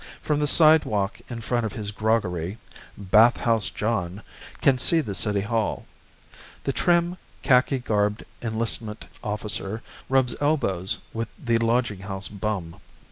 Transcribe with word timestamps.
From 0.19 0.39
the 0.39 0.47
sidewalk 0.47 1.21
in 1.29 1.41
front 1.41 1.63
of 1.63 1.73
his 1.73 1.91
groggery, 1.91 2.57
"Bath 2.97 3.37
House 3.37 3.69
John" 3.69 4.23
can 4.59 4.79
see 4.79 4.99
the 4.99 5.13
City 5.13 5.41
Hall. 5.41 5.85
The 6.63 6.73
trim, 6.73 7.17
khaki 7.43 7.77
garbed 7.77 8.25
enlistment 8.41 9.05
officer 9.23 9.83
rubs 10.09 10.33
elbows 10.41 10.97
with 11.13 11.27
the 11.37 11.59
lodging 11.59 11.99
house 11.99 12.29
bum. 12.29 12.77